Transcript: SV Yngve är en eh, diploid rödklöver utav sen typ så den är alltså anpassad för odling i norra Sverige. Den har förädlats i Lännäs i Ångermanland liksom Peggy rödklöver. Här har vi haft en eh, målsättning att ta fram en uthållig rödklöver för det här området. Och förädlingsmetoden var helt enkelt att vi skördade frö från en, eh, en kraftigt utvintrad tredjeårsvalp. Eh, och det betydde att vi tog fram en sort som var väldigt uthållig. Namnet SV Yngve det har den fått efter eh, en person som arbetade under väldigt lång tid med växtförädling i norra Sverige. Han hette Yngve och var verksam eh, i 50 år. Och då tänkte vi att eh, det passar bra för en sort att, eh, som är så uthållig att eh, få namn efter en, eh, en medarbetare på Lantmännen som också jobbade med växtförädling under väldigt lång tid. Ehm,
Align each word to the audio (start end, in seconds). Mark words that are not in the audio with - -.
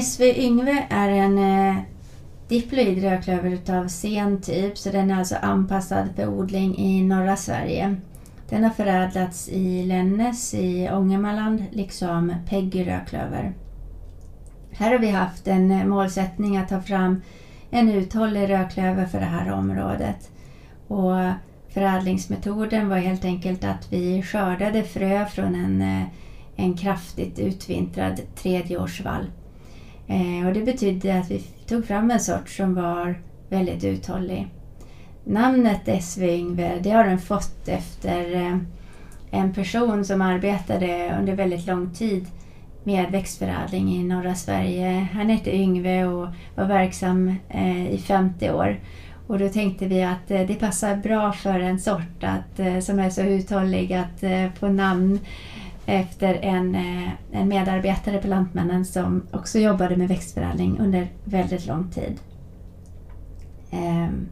SV 0.00 0.22
Yngve 0.22 0.86
är 0.90 1.08
en 1.08 1.38
eh, 1.38 1.76
diploid 2.48 3.02
rödklöver 3.02 3.50
utav 3.50 3.88
sen 3.88 4.40
typ 4.40 4.78
så 4.78 4.90
den 4.90 5.10
är 5.10 5.18
alltså 5.18 5.36
anpassad 5.36 6.08
för 6.16 6.28
odling 6.28 6.78
i 6.78 7.02
norra 7.02 7.36
Sverige. 7.36 7.96
Den 8.48 8.64
har 8.64 8.70
förädlats 8.70 9.48
i 9.48 9.84
Lännäs 9.84 10.54
i 10.54 10.88
Ångermanland 10.92 11.64
liksom 11.70 12.34
Peggy 12.48 12.84
rödklöver. 12.84 13.52
Här 14.70 14.92
har 14.92 14.98
vi 14.98 15.10
haft 15.10 15.48
en 15.48 15.70
eh, 15.70 15.86
målsättning 15.86 16.56
att 16.56 16.68
ta 16.68 16.80
fram 16.80 17.22
en 17.70 17.88
uthållig 17.88 18.50
rödklöver 18.50 19.06
för 19.06 19.20
det 19.20 19.26
här 19.26 19.52
området. 19.52 20.30
Och 20.88 21.14
förädlingsmetoden 21.68 22.88
var 22.88 22.96
helt 22.96 23.24
enkelt 23.24 23.64
att 23.64 23.92
vi 23.92 24.22
skördade 24.22 24.82
frö 24.82 25.26
från 25.26 25.54
en, 25.54 25.82
eh, 25.82 26.02
en 26.56 26.76
kraftigt 26.76 27.38
utvintrad 27.38 28.20
tredjeårsvalp. 28.34 29.41
Eh, 30.06 30.46
och 30.46 30.54
det 30.54 30.60
betydde 30.60 31.18
att 31.18 31.30
vi 31.30 31.38
tog 31.66 31.86
fram 31.86 32.10
en 32.10 32.20
sort 32.20 32.48
som 32.48 32.74
var 32.74 33.20
väldigt 33.48 33.84
uthållig. 33.84 34.48
Namnet 35.24 36.04
SV 36.04 36.22
Yngve 36.22 36.78
det 36.82 36.90
har 36.90 37.04
den 37.04 37.18
fått 37.18 37.68
efter 37.68 38.34
eh, 38.34 38.56
en 39.30 39.54
person 39.54 40.04
som 40.04 40.20
arbetade 40.20 41.16
under 41.20 41.36
väldigt 41.36 41.66
lång 41.66 41.90
tid 41.90 42.26
med 42.84 43.10
växtförädling 43.10 43.88
i 43.88 44.04
norra 44.04 44.34
Sverige. 44.34 45.08
Han 45.12 45.28
hette 45.28 45.56
Yngve 45.56 46.04
och 46.04 46.28
var 46.54 46.64
verksam 46.64 47.34
eh, 47.48 47.90
i 47.90 47.98
50 47.98 48.50
år. 48.50 48.80
Och 49.26 49.38
då 49.38 49.48
tänkte 49.48 49.86
vi 49.86 50.02
att 50.02 50.30
eh, 50.30 50.40
det 50.40 50.54
passar 50.54 50.96
bra 50.96 51.32
för 51.32 51.60
en 51.60 51.78
sort 51.78 52.24
att, 52.24 52.60
eh, 52.60 52.78
som 52.78 52.98
är 52.98 53.10
så 53.10 53.22
uthållig 53.22 53.92
att 53.92 54.22
eh, 54.22 54.52
få 54.60 54.68
namn 54.68 55.20
efter 55.86 56.34
en, 56.34 56.74
eh, 56.74 57.08
en 57.32 57.48
medarbetare 57.48 58.18
på 58.18 58.28
Lantmännen 58.28 58.84
som 58.84 59.22
också 59.32 59.58
jobbade 59.58 59.96
med 59.96 60.08
växtförädling 60.08 60.78
under 60.78 61.08
väldigt 61.24 61.66
lång 61.66 61.90
tid. 61.90 62.20
Ehm, 63.70 64.28